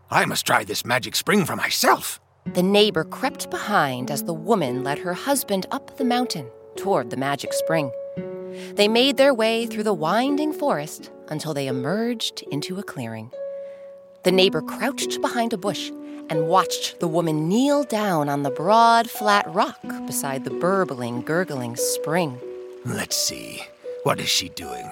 I 0.10 0.24
must 0.24 0.48
try 0.48 0.64
this 0.64 0.86
magic 0.86 1.14
spring 1.14 1.44
for 1.44 1.58
myself. 1.58 2.22
The 2.54 2.64
neighbor 2.64 3.04
crept 3.04 3.50
behind 3.50 4.10
as 4.10 4.24
the 4.24 4.34
woman 4.34 4.82
led 4.82 5.00
her 5.00 5.14
husband 5.14 5.66
up 5.70 5.98
the 5.98 6.06
mountain 6.06 6.50
toward 6.78 7.10
the 7.10 7.18
magic 7.18 7.52
spring. 7.54 7.92
They 8.76 8.88
made 8.88 9.18
their 9.18 9.34
way 9.34 9.66
through 9.66 9.84
the 9.84 9.94
winding 9.94 10.54
forest 10.54 11.12
until 11.28 11.54
they 11.54 11.68
emerged 11.68 12.44
into 12.50 12.80
a 12.80 12.84
clearing. 12.84 13.30
The 14.24 14.32
neighbor 14.32 14.62
crouched 14.62 15.20
behind 15.20 15.52
a 15.52 15.58
bush 15.58 15.90
and 16.30 16.48
watched 16.48 17.02
the 17.02 17.10
woman 17.10 17.50
kneel 17.50 17.84
down 17.84 18.30
on 18.30 18.44
the 18.44 18.52
broad, 18.52 19.10
flat 19.10 19.46
rock 19.54 19.82
beside 20.06 20.46
the 20.46 20.52
burbling, 20.52 21.22
gurgling 21.24 21.76
spring. 21.76 22.40
Let's 22.86 23.18
see. 23.18 23.64
What 24.04 24.22
is 24.22 24.30
she 24.30 24.48
doing? 24.48 24.90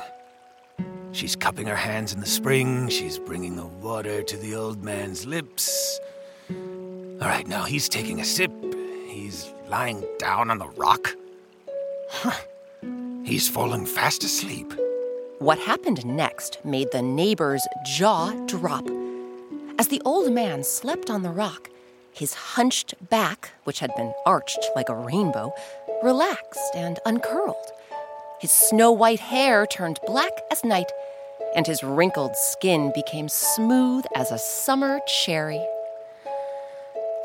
She's 1.17 1.35
cupping 1.35 1.65
her 1.65 1.75
hands 1.75 2.13
in 2.13 2.19
the 2.19 2.27
spring. 2.27 2.89
She's 2.89 3.17
bringing 3.17 3.55
the 3.55 3.65
water 3.65 4.21
to 4.21 4.37
the 4.37 4.53
old 4.53 4.83
man's 4.83 5.25
lips. 5.25 5.99
All 6.47 7.27
right, 7.27 7.47
now 7.47 7.63
he's 7.63 7.89
taking 7.89 8.19
a 8.19 8.23
sip. 8.23 8.51
He's 9.07 9.51
lying 9.67 10.05
down 10.19 10.51
on 10.51 10.59
the 10.59 10.67
rock. 10.67 11.15
Huh. 12.11 12.39
He's 13.23 13.49
fallen 13.49 13.87
fast 13.87 14.23
asleep. 14.23 14.71
What 15.39 15.57
happened 15.57 16.05
next 16.05 16.63
made 16.63 16.91
the 16.91 17.01
neighbor's 17.01 17.65
jaw 17.83 18.33
drop. 18.45 18.87
As 19.79 19.87
the 19.87 20.03
old 20.05 20.31
man 20.31 20.63
slept 20.63 21.09
on 21.09 21.23
the 21.23 21.31
rock, 21.31 21.71
His 22.13 22.35
hunched 22.35 22.93
back, 23.09 23.53
which 23.63 23.79
had 23.79 23.95
been 23.95 24.13
arched 24.27 24.69
like 24.75 24.89
a 24.89 24.95
rainbow, 24.95 25.51
relaxed 26.03 26.75
and 26.75 26.99
uncurled. 27.07 27.71
His 28.39 28.51
snow 28.51 28.91
white 28.91 29.19
hair 29.19 29.65
turned 29.65 29.99
black 30.05 30.31
as 30.51 30.63
night, 30.63 30.91
and 31.55 31.65
his 31.65 31.83
wrinkled 31.83 32.35
skin 32.35 32.91
became 32.93 33.29
smooth 33.29 34.05
as 34.15 34.31
a 34.31 34.37
summer 34.37 34.99
cherry. 35.07 35.65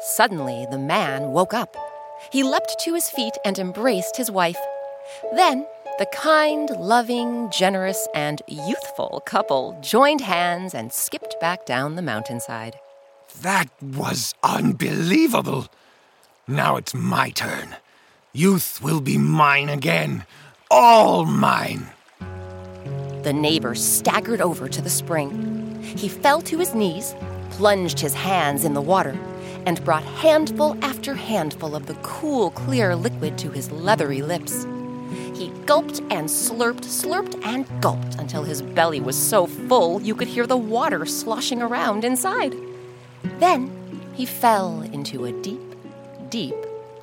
Suddenly, 0.01 0.67
the 0.71 0.79
man 0.79 1.33
woke 1.33 1.55
up. 1.55 1.77
He 2.31 2.43
leapt 2.43 2.77
to 2.81 2.95
his 2.95 3.09
feet 3.11 3.35
and 3.45 3.59
embraced 3.59 4.17
his 4.17 4.31
wife. 4.31 4.59
Then, 5.35 5.67
the 5.99 6.07
kind, 6.07 6.71
loving, 6.71 7.51
generous, 7.51 8.09
and 8.15 8.43
youthful 8.49 9.23
couple 9.27 9.79
joined 9.81 10.23
hands 10.23 10.75
and 10.75 10.93
skipped 10.93 11.37
back 11.41 11.67
down 11.67 11.97
the 11.97 12.03
mountainside. 12.03 12.77
That 13.43 13.69
was 13.81 14.35
unbelievable. 14.43 15.69
Now 16.49 16.77
it's 16.77 16.95
my 16.95 17.31
turn. 17.31 17.77
Youth 18.33 18.81
will 18.83 19.01
be 19.01 19.19
mine 19.19 19.69
again. 19.69 20.25
All 20.71 21.25
mine. 21.25 21.89
The 23.23 23.33
neighbor 23.33 23.77
staggered 23.77 24.41
over 24.41 24.69
to 24.69 24.83
the 24.83 24.91
spring. 24.91 25.81
He 25.83 26.09
fell 26.09 26.41
to 26.43 26.59
his 26.59 26.75
knees, 26.75 27.15
plunged 27.51 28.01
his 28.01 28.15
hands 28.15 28.65
in 28.65 28.75
the 28.75 28.81
water, 28.81 29.17
and 29.65 29.85
brought 29.85 30.03
handful 30.03 30.77
after 30.85 31.15
handful 31.15 31.77
of 31.77 31.87
the 31.87 31.95
cool, 32.03 32.51
clear 32.51 32.97
liquid 32.97 33.39
to 33.39 33.51
his 33.51 33.71
leathery 33.71 34.23
lips. 34.23 34.67
He 35.35 35.53
gulped 35.67 36.01
and 36.11 36.29
slurped, 36.29 36.85
slurped 36.85 37.41
and 37.45 37.65
gulped 37.81 38.17
until 38.17 38.43
his 38.43 38.61
belly 38.61 39.01
was 39.01 39.17
so 39.17 39.47
full 39.47 40.03
you 40.03 40.17
could 40.17 40.29
hear 40.29 40.47
the 40.47 40.57
water 40.57 41.07
sloshing 41.07 41.63
around 41.63 42.05
inside. 42.05 42.57
Then 43.39 43.71
he 44.15 44.27
fell 44.27 44.83
into 44.83 45.27
a 45.27 45.33
deep, 45.43 45.77
deep 46.29 46.55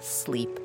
sleep. 0.02 0.60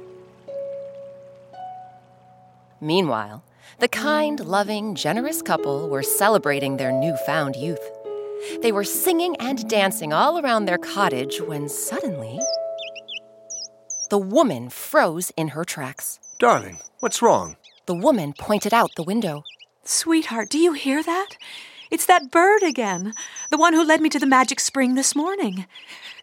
Meanwhile, 2.81 3.43
the 3.79 3.89
kind, 3.89 4.41
loving, 4.41 4.95
generous 4.95 5.43
couple 5.43 5.89
were 5.89 6.03
celebrating 6.03 6.77
their 6.77 6.93
newfound 6.93 7.57
youth. 7.57 7.91
They 8.63 8.73
were 8.73 8.85
singing 8.85 9.37
and 9.37 9.69
dancing 9.69 10.13
all 10.13 10.39
around 10.39 10.65
their 10.65 10.79
cottage 10.79 11.41
when 11.41 11.69
suddenly 11.69 12.41
the 14.11 14.19
woman 14.19 14.71
froze 14.71 15.33
in 15.37 15.49
her 15.49 15.65
tracks. 15.65 16.21
Darling, 16.39 16.79
what's 17.01 17.23
wrong? 17.23 17.57
The 17.87 17.95
woman 17.95 18.33
pointed 18.39 18.75
out 18.75 18.91
the 18.97 19.03
window. 19.03 19.45
Sweetheart, 19.85 20.51
do 20.51 20.59
you 20.59 20.73
hear 20.73 21.03
that? 21.03 21.37
It's 21.91 22.07
that 22.07 22.31
bird 22.31 22.63
again, 22.63 23.13
the 23.51 23.59
one 23.59 23.73
who 23.73 23.85
led 23.85 24.01
me 24.01 24.09
to 24.11 24.19
the 24.19 24.27
magic 24.27 24.61
spring 24.61 24.95
this 24.95 25.15
morning. 25.15 25.67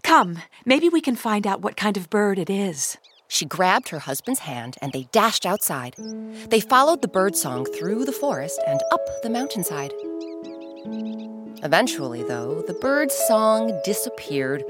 Come, 0.03 0.39
maybe 0.65 0.89
we 0.89 1.01
can 1.01 1.15
find 1.15 1.45
out 1.45 1.61
what 1.61 1.77
kind 1.77 1.97
of 1.97 2.09
bird 2.09 2.39
it 2.39 2.49
is. 2.49 2.97
She 3.31 3.45
grabbed 3.45 3.87
her 3.89 3.99
husband's 3.99 4.41
hand 4.41 4.77
and 4.81 4.91
they 4.91 5.03
dashed 5.13 5.45
outside. 5.45 5.95
They 6.49 6.59
followed 6.59 7.01
the 7.01 7.07
bird 7.07 7.37
song 7.37 7.63
through 7.63 8.03
the 8.03 8.11
forest 8.11 8.59
and 8.67 8.81
up 8.91 8.99
the 9.23 9.29
mountainside. 9.29 9.93
Eventually, 11.63 12.23
though, 12.23 12.61
the 12.63 12.73
bird's 12.73 13.15
song 13.15 13.79
disappeared, 13.85 14.65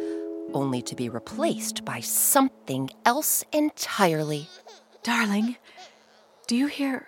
only 0.53 0.84
to 0.84 0.96
be 0.96 1.10
replaced 1.10 1.84
by 1.84 2.01
something 2.01 2.91
else 3.03 3.44
entirely. 3.51 4.48
Darling, 5.01 5.56
do 6.46 6.56
you 6.56 6.68
hear 6.68 7.08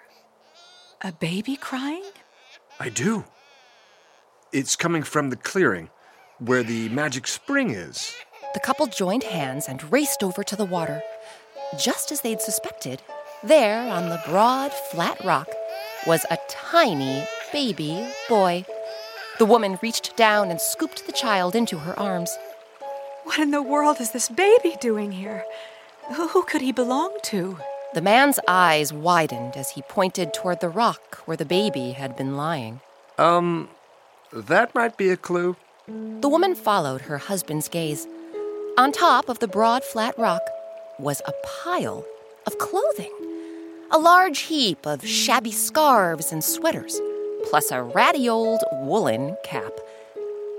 a 1.03 1.11
baby 1.11 1.55
crying? 1.55 2.03
I 2.79 2.89
do. 2.89 3.25
It's 4.51 4.75
coming 4.75 5.03
from 5.03 5.29
the 5.29 5.35
clearing 5.35 5.91
where 6.39 6.63
the 6.63 6.89
magic 6.89 7.27
spring 7.27 7.69
is. 7.69 8.11
The 8.55 8.59
couple 8.59 8.87
joined 8.87 9.23
hands 9.23 9.67
and 9.67 9.91
raced 9.91 10.23
over 10.23 10.43
to 10.43 10.55
the 10.55 10.65
water. 10.65 11.03
Just 11.77 12.11
as 12.11 12.21
they'd 12.21 12.41
suspected, 12.41 13.01
there 13.43 13.89
on 13.89 14.09
the 14.09 14.21
broad, 14.27 14.71
flat 14.71 15.23
rock 15.23 15.47
was 16.05 16.25
a 16.29 16.37
tiny 16.49 17.25
baby 17.51 18.07
boy. 18.29 18.65
The 19.39 19.45
woman 19.45 19.79
reached 19.81 20.15
down 20.15 20.51
and 20.51 20.61
scooped 20.61 21.05
the 21.05 21.11
child 21.11 21.55
into 21.55 21.79
her 21.79 21.97
arms. 21.99 22.37
What 23.23 23.39
in 23.39 23.51
the 23.51 23.61
world 23.61 23.99
is 23.99 24.11
this 24.11 24.29
baby 24.29 24.75
doing 24.81 25.13
here? 25.13 25.45
Who, 26.13 26.27
who 26.27 26.43
could 26.43 26.61
he 26.61 26.71
belong 26.71 27.17
to? 27.23 27.57
The 27.93 28.01
man's 28.01 28.39
eyes 28.47 28.93
widened 28.93 29.55
as 29.55 29.71
he 29.71 29.81
pointed 29.83 30.33
toward 30.33 30.59
the 30.59 30.69
rock 30.69 31.21
where 31.25 31.37
the 31.37 31.45
baby 31.45 31.91
had 31.91 32.15
been 32.15 32.37
lying. 32.37 32.81
Um, 33.17 33.69
that 34.31 34.75
might 34.75 34.97
be 34.97 35.09
a 35.09 35.17
clue. 35.17 35.55
The 35.87 36.29
woman 36.29 36.55
followed 36.55 37.01
her 37.01 37.17
husband's 37.17 37.67
gaze. 37.67 38.07
On 38.77 38.91
top 38.91 39.29
of 39.29 39.39
the 39.39 39.47
broad, 39.47 39.83
flat 39.83 40.17
rock 40.17 40.41
was 40.99 41.21
a 41.25 41.33
pile 41.63 42.05
of 42.45 42.57
clothing. 42.57 43.11
A 43.91 43.97
large 43.97 44.39
heap 44.41 44.85
of 44.85 45.05
shabby 45.05 45.51
scarves 45.51 46.31
and 46.31 46.43
sweaters, 46.43 46.99
plus 47.49 47.71
a 47.71 47.81
ratty 47.81 48.27
old 48.29 48.61
woolen 48.71 49.35
cap. 49.43 49.71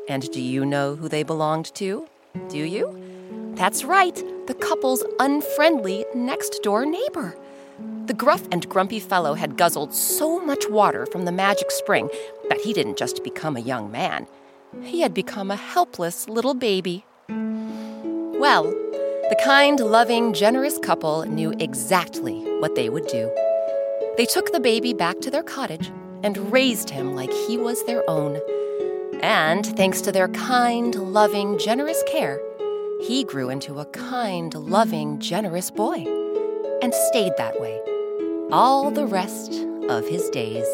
And 0.08 0.30
do 0.32 0.40
you 0.40 0.64
know 0.64 0.96
who 0.96 1.08
they 1.08 1.22
belonged 1.22 1.74
to? 1.76 2.06
Do 2.48 2.58
you? 2.58 3.52
That's 3.54 3.84
right, 3.84 4.14
the 4.46 4.54
couple's 4.54 5.04
unfriendly 5.20 6.04
next 6.14 6.62
door 6.62 6.84
neighbor. 6.84 7.36
The 8.06 8.14
gruff 8.14 8.46
and 8.52 8.68
grumpy 8.68 9.00
fellow 9.00 9.34
had 9.34 9.56
guzzled 9.56 9.94
so 9.94 10.38
much 10.40 10.68
water 10.68 11.06
from 11.06 11.24
the 11.24 11.32
magic 11.32 11.70
spring 11.70 12.10
that 12.48 12.60
he 12.60 12.72
didn't 12.72 12.98
just 12.98 13.24
become 13.24 13.56
a 13.56 13.60
young 13.60 13.90
man, 13.90 14.26
he 14.82 15.00
had 15.00 15.14
become 15.14 15.50
a 15.50 15.56
helpless 15.56 16.28
little 16.28 16.54
baby. 16.54 17.04
Well, 17.28 18.74
the 19.30 19.36
kind, 19.42 19.80
loving, 19.80 20.34
generous 20.34 20.78
couple 20.78 21.24
knew 21.24 21.54
exactly 21.58 22.42
what 22.60 22.74
they 22.74 22.90
would 22.90 23.06
do. 23.06 23.32
They 24.18 24.26
took 24.26 24.52
the 24.52 24.60
baby 24.60 24.92
back 24.92 25.20
to 25.20 25.30
their 25.30 25.42
cottage 25.42 25.90
and 26.22 26.52
raised 26.52 26.90
him 26.90 27.14
like 27.14 27.32
he 27.32 27.56
was 27.56 27.82
their 27.84 28.08
own. 28.08 28.38
And 29.22 29.64
thanks 29.64 30.02
to 30.02 30.12
their 30.12 30.28
kind, 30.28 30.94
loving, 30.94 31.58
generous 31.58 32.02
care, 32.06 32.38
he 33.00 33.24
grew 33.24 33.48
into 33.48 33.80
a 33.80 33.86
kind, 33.86 34.54
loving, 34.54 35.18
generous 35.20 35.70
boy 35.70 36.04
and 36.82 36.92
stayed 36.92 37.32
that 37.38 37.58
way 37.58 37.80
all 38.52 38.90
the 38.90 39.06
rest 39.06 39.54
of 39.88 40.06
his 40.06 40.28
days. 40.30 40.66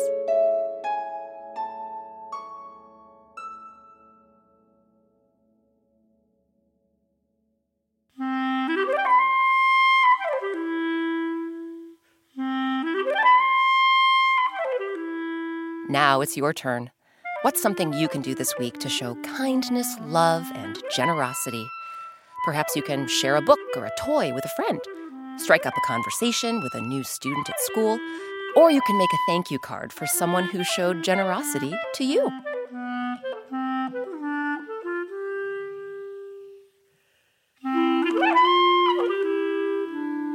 Now 15.91 16.21
it's 16.21 16.37
your 16.37 16.53
turn. 16.53 16.93
What's 17.43 17.61
something 17.61 17.93
you 17.93 18.07
can 18.07 18.23
do 18.23 18.33
this 18.33 18.55
week 18.61 18.79
to 18.79 18.89
show 18.89 19.17
kindness, 19.25 19.89
love, 20.03 20.49
and 20.55 20.81
generosity? 20.95 21.67
Perhaps 22.45 22.77
you 22.77 22.83
can 22.83 23.09
share 23.09 23.35
a 23.35 23.43
book 23.43 23.59
or 23.75 23.87
a 23.87 23.91
toy 23.99 24.33
with 24.33 24.45
a 24.45 24.49
friend, 24.51 24.81
strike 25.37 25.67
up 25.67 25.75
a 25.77 25.81
conversation 25.81 26.63
with 26.63 26.73
a 26.77 26.81
new 26.81 27.03
student 27.03 27.51
at 27.51 27.59
school, 27.63 27.99
or 28.55 28.71
you 28.71 28.81
can 28.87 28.97
make 28.99 29.13
a 29.13 29.19
thank 29.27 29.51
you 29.51 29.59
card 29.59 29.93
for 29.93 30.07
someone 30.07 30.45
who 30.45 30.63
showed 30.63 31.03
generosity 31.03 31.75
to 31.95 32.05
you. 32.05 32.23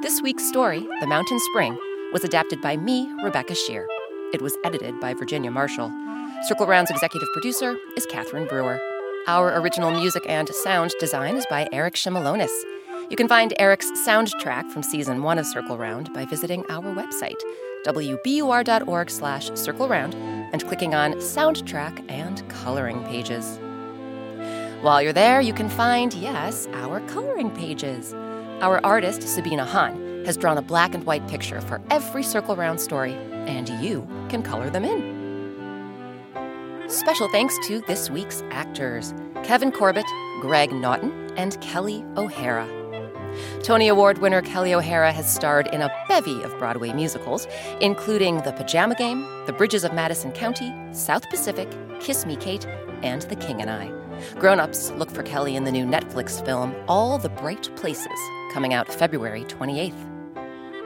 This 0.02 0.22
week's 0.22 0.46
story, 0.50 0.86
The 1.00 1.08
Mountain 1.08 1.40
Spring, 1.40 1.78
was 2.12 2.26
adapted 2.26 2.62
by 2.62 2.76
me, 2.76 3.10
Rebecca 3.24 3.54
Sheir. 3.54 3.88
It 4.34 4.42
was 4.42 4.58
edited 4.64 5.00
by 5.00 5.14
Virginia 5.14 5.52
Marshall. 5.52 5.92
Circle 6.48 6.68
Round's 6.68 6.92
executive 6.92 7.30
producer 7.32 7.78
is 7.96 8.06
Catherine 8.08 8.48
Brewer. 8.48 8.80
Our 9.28 9.60
original 9.60 9.92
music 9.92 10.24
and 10.28 10.50
sound 10.50 10.94
design 11.00 11.36
is 11.38 11.46
by 11.50 11.68
Eric 11.72 11.94
Shimelonis. 11.94 12.52
You 13.10 13.16
can 13.16 13.28
find 13.28 13.54
Eric's 13.60 13.90
soundtrack 13.92 14.72
from 14.72 14.84
season 14.84 15.24
one 15.24 15.38
of 15.38 15.46
Circle 15.46 15.78
Round 15.78 16.12
by 16.14 16.26
visiting 16.26 16.66
our 16.70 16.94
website, 16.94 17.40
wbur.org 17.86 19.10
slash 19.10 19.52
circle 19.54 19.88
round, 19.88 20.16
and 20.16 20.66
clicking 20.68 20.96
on 20.96 21.14
soundtrack 21.14 22.04
and 22.10 22.48
coloring 22.50 23.04
pages. 23.06 23.60
While 24.82 25.02
you're 25.02 25.14
there, 25.14 25.40
you 25.40 25.54
can 25.54 25.70
find, 25.70 26.14
yes, 26.14 26.68
our 26.74 27.00
coloring 27.08 27.52
pages. 27.52 28.14
Our 28.62 28.84
artist, 28.84 29.22
Sabina 29.22 29.66
Hahn, 29.66 30.26
has 30.26 30.36
drawn 30.36 30.58
a 30.58 30.62
black 30.62 30.94
and 30.94 31.04
white 31.06 31.28
picture 31.28 31.62
for 31.62 31.82
every 31.90 32.24
Circle 32.24 32.56
Round 32.56 32.82
story, 32.82 33.16
and 33.48 33.70
you 33.84 34.08
can 34.30 34.44
color 34.44 34.70
them 34.70 34.86
in. 34.86 35.16
Special 36.88 37.28
thanks 37.30 37.58
to 37.68 37.82
this 37.82 38.10
week's 38.10 38.44
actors 38.52 39.14
Kevin 39.44 39.72
Corbett, 39.72 40.06
Greg 40.42 40.72
Naughton, 40.72 41.32
and 41.38 41.60
Kelli 41.60 42.04
O'Hara. 42.18 42.68
Tony 43.64 43.88
Award 43.88 44.20
winner 44.20 44.42
Kelli 44.42 44.74
O'Hara 44.74 45.12
has 45.12 45.32
starred 45.32 45.68
in 45.68 45.82
a 45.82 46.06
bevy 46.08 46.42
of 46.44 46.58
Broadway 46.58 46.94
musicals, 46.94 47.48
including 47.82 48.38
The 48.42 48.54
Pajama 48.54 48.96
Game, 48.96 49.26
The 49.46 49.54
Bridges 49.54 49.84
of 49.84 49.94
Madison 49.94 50.32
County, 50.32 50.74
South 50.94 51.30
Pacific, 51.30 51.70
Kiss 52.00 52.26
Me 52.26 52.36
Kate, 52.36 52.66
and 53.04 53.24
The 53.24 53.36
King 53.36 53.62
and 53.62 53.70
I. 53.70 53.92
Grown 54.40 54.60
ups 54.60 54.92
look 54.92 55.12
for 55.12 55.24
Kelli 55.24 55.56
in 55.56 55.64
the 55.66 55.72
new 55.72 55.86
Netflix 55.86 56.44
film 56.46 56.76
All 56.88 57.18
the 57.18 57.30
Bright 57.30 57.76
Places, 57.76 58.08
coming 58.54 58.74
out 58.74 58.92
February 58.92 59.44
28th. 59.46 60.15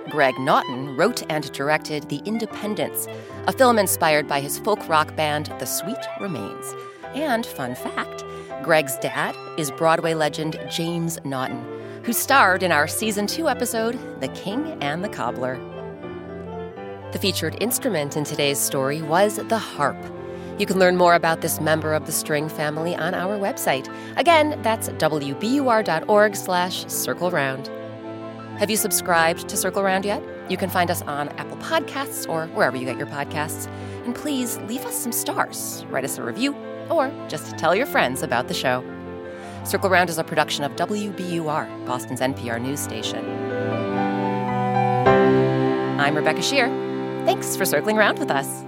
Greg 0.09 0.37
Naughton 0.39 0.95
wrote 0.95 1.23
and 1.29 1.51
directed 1.51 2.09
The 2.09 2.21
Independents, 2.25 3.07
a 3.47 3.51
film 3.51 3.77
inspired 3.77 4.27
by 4.27 4.39
his 4.41 4.57
folk 4.59 4.87
rock 4.89 5.15
band 5.15 5.53
The 5.59 5.65
Sweet 5.65 5.99
Remains. 6.19 6.73
And 7.13 7.45
fun 7.45 7.75
fact 7.75 8.23
Greg's 8.63 8.97
dad 8.97 9.35
is 9.57 9.71
Broadway 9.71 10.13
legend 10.13 10.59
James 10.69 11.19
Naughton, 11.23 11.63
who 12.03 12.13
starred 12.13 12.63
in 12.63 12.71
our 12.71 12.87
season 12.87 13.27
two 13.27 13.47
episode, 13.47 13.97
The 14.19 14.27
King 14.29 14.77
and 14.81 15.03
the 15.03 15.09
Cobbler. 15.09 15.57
The 17.11 17.19
featured 17.19 17.57
instrument 17.61 18.17
in 18.17 18.23
today's 18.23 18.59
story 18.59 19.01
was 19.01 19.37
the 19.37 19.57
harp. 19.57 19.97
You 20.59 20.65
can 20.65 20.77
learn 20.77 20.97
more 20.97 21.15
about 21.15 21.41
this 21.41 21.61
member 21.61 21.93
of 21.93 22.05
the 22.05 22.11
string 22.11 22.49
family 22.49 22.95
on 22.95 23.13
our 23.13 23.37
website. 23.37 23.89
Again, 24.17 24.59
that's 24.61 24.89
wbur.org 24.89 26.35
slash 26.35 26.85
circle 26.87 27.31
round. 27.31 27.69
Have 28.59 28.69
you 28.69 28.75
subscribed 28.75 29.47
to 29.47 29.55
Circle 29.55 29.83
Round 29.83 30.03
yet? 30.03 30.21
You 30.49 30.57
can 30.57 30.69
find 30.69 30.91
us 30.91 31.01
on 31.03 31.29
Apple 31.39 31.55
Podcasts 31.59 32.27
or 32.27 32.47
wherever 32.47 32.75
you 32.75 32.83
get 32.83 32.97
your 32.97 33.07
podcasts. 33.07 33.67
And 34.03 34.13
please 34.13 34.57
leave 34.67 34.83
us 34.85 34.95
some 34.95 35.13
stars, 35.13 35.85
write 35.87 36.03
us 36.03 36.17
a 36.17 36.23
review, 36.23 36.53
or 36.89 37.09
just 37.29 37.57
tell 37.57 37.73
your 37.73 37.85
friends 37.85 38.21
about 38.21 38.49
the 38.49 38.53
show. 38.53 38.83
Circle 39.63 39.89
Round 39.89 40.09
is 40.09 40.17
a 40.17 40.25
production 40.25 40.65
of 40.65 40.73
WBUR, 40.75 41.85
Boston's 41.85 42.19
NPR 42.19 42.61
news 42.61 42.81
station. 42.81 43.25
I'm 45.97 46.13
Rebecca 46.13 46.41
Sheir. 46.41 46.67
Thanks 47.25 47.55
for 47.55 47.63
circling 47.63 47.97
around 47.97 48.19
with 48.19 48.29
us. 48.29 48.65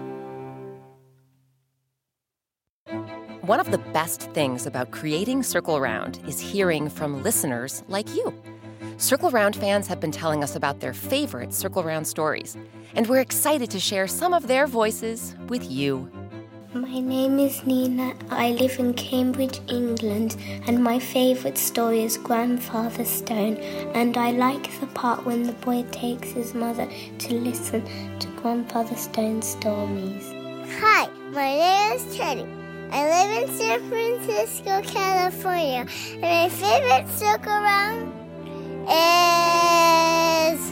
One 3.41 3.60
of 3.60 3.71
the 3.71 3.80
best 3.91 4.21
things 4.32 4.65
about 4.65 4.91
creating 4.91 5.43
Circle 5.43 5.82
Round 5.82 6.17
is 6.25 6.39
hearing 6.39 6.89
from 6.89 7.21
listeners 7.23 7.84
like 7.89 8.08
you. 8.15 8.34
Circle 9.02 9.32
Round 9.32 9.56
fans 9.56 9.88
have 9.88 10.00
been 10.00 10.12
telling 10.12 10.44
us 10.44 10.56
about 10.56 10.80
their 10.80 10.94
favorite 10.94 11.56
Circle 11.56 11.84
Round 11.84 12.06
stories, 12.06 12.56
and 12.94 13.08
we're 13.08 13.20
excited 13.20 13.72
to 13.72 13.80
share 13.80 14.08
some 14.08 14.32
of 14.32 14.46
their 14.46 14.68
voices 14.68 15.36
with 15.48 15.72
you. 15.72 16.08
My 16.76 17.00
name 17.00 17.40
is 17.40 17.66
Nina. 17.66 18.14
I 18.30 18.52
live 18.52 18.78
in 18.78 18.94
Cambridge, 18.94 19.60
England, 19.68 20.38
and 20.68 20.84
my 20.84 21.00
favourite 21.00 21.58
story 21.58 22.04
is 22.04 22.16
Grandfather 22.16 23.04
Stone. 23.04 23.58
And 23.96 24.16
I 24.18 24.34
like 24.34 24.80
the 24.80 24.86
part 24.86 25.26
when 25.26 25.48
the 25.48 25.54
boy 25.54 25.84
takes 25.90 26.30
his 26.30 26.54
mother 26.54 26.88
to 27.18 27.34
listen 27.34 27.84
to 28.20 28.28
Grandfather 28.40 28.96
Stone's 28.96 29.48
stories. 29.48 30.32
Hi, 30.80 31.10
my 31.32 31.56
name 31.56 31.94
is 31.94 32.16
Teddy. 32.16 32.46
I 32.92 33.08
live 33.10 33.50
in 33.50 33.58
San 33.58 33.90
Francisco, 33.90 34.84
California, 34.84 35.88
and 36.12 36.22
my 36.22 36.50
favorite 36.50 37.10
circle 37.18 37.52
round 37.52 38.21
is 38.88 40.72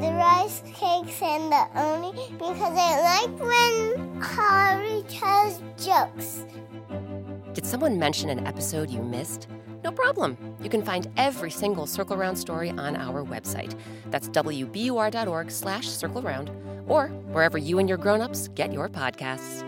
the 0.00 0.12
rice 0.14 0.62
cakes 0.74 1.22
and 1.22 1.52
the 1.52 1.66
oni 1.76 2.12
because 2.32 2.76
I 2.76 3.00
like 3.02 3.38
when 3.40 4.20
Harry 4.20 5.02
tells 5.08 5.60
jokes. 5.78 6.44
Did 7.52 7.66
someone 7.66 7.98
mention 7.98 8.30
an 8.30 8.46
episode 8.46 8.90
you 8.90 9.02
missed? 9.02 9.48
No 9.82 9.90
problem. 9.90 10.36
You 10.62 10.68
can 10.70 10.82
find 10.82 11.08
every 11.16 11.50
single 11.50 11.86
Circle 11.86 12.16
Round 12.16 12.38
story 12.38 12.70
on 12.70 12.96
our 12.96 13.24
website. 13.24 13.74
That's 14.10 14.28
wbur.org 14.28 15.50
slash 15.50 15.88
circle 15.88 16.22
round 16.22 16.50
or 16.86 17.08
wherever 17.32 17.58
you 17.58 17.78
and 17.78 17.88
your 17.88 17.98
grown-ups 17.98 18.48
get 18.54 18.72
your 18.72 18.88
podcasts. 18.88 19.64